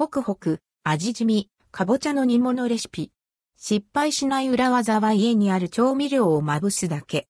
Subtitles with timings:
[0.00, 3.12] ホクホク、味染み、かぼちゃの煮物レシピ。
[3.58, 7.28] 失敗しない裏技は家にある調味料をまぶすだけ。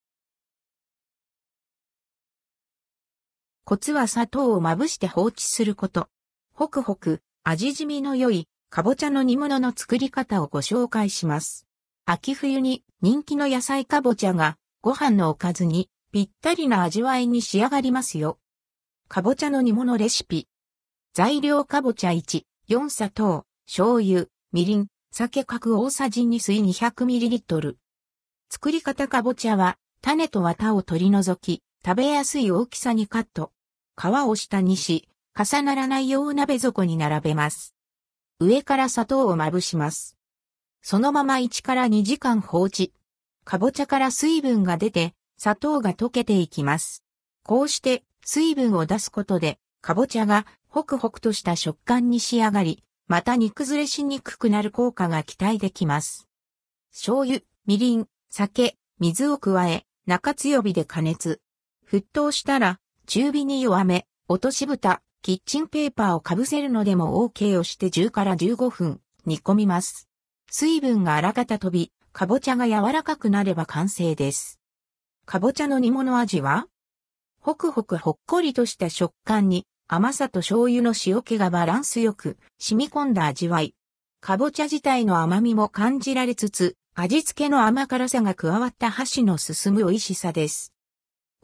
[3.65, 6.07] コツは砂糖をまぶして放置すること。
[6.53, 11.67] ホクホク、味染みの良い、かぼちゃの煮物の作り方をご紹介します。
[12.05, 18.39] 秋冬に人気の野菜かぼちゃがご飯のおかずにぴったりな味わいに仕上がりますよ。
[19.09, 20.47] かぼちゃの煮物レシピ。
[21.13, 27.75] 材料かぼちゃ1、4砂糖、醤油、みりん、酒角大さじ2水 200ml。
[28.49, 33.51] 作り方かぼちゃは種と綿を取り除き、食べやすい大きさにカット。
[33.97, 37.75] 皮を下にし、重ならないよう鍋底に並べます。
[38.39, 40.15] 上から砂糖をまぶします。
[40.81, 42.93] そのまま1から2時間放置。
[43.43, 47.03] かぼちゃから水分が出て、砂糖が溶けていきます。
[47.43, 56.29] こうして水分を出すことで、かぼちゃがホクホクとした食感に仕上がり、また煮崩れしにくくなる効果が期待できます。
[56.91, 61.41] 醤油、みりん、酒、水を加え、中強火で加熱。
[61.85, 70.07] 沸騰したら、中火に弱め、落とし蓋、キッチンペーパーをかぶせるのでも OK をして10から15分煮込みます。
[70.49, 74.61] 水分があらかた飛び、かぼちゃが柔らかくなれば完成です。
[75.25, 76.67] かぼちゃの煮物味は？
[77.41, 83.75] ホクホクほっこりとした食感に甘さと醤油の塩気がバランスよく染み込んだ味わい。
[84.21, 90.71] かぼちゃ自体の甘みも感じられつつ、味付けの甘辛さが加わった箸の進む美味しさです。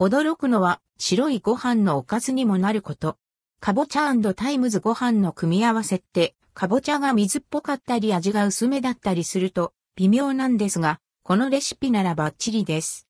[0.00, 3.18] 驚くのは白いご飯のおかずにもなること。
[3.60, 13.06] かぼちゃ times ご飯の組み合わせって、かぼちゃが水っぽかったり味が薄めだったりすると微妙なんですが、このレシピならバッチリです。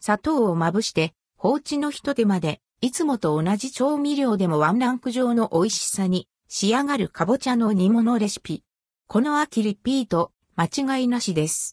[0.00, 8.62] 砂糖をまぶして放置の一手間でいつもと同じ調味料でもワンランク上の美味しさに仕上がるかぼちゃの煮物レシピ。
[9.06, 11.72] この秋リピート、間違いなしです。